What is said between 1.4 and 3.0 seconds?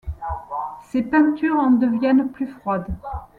en deviennent plus froides.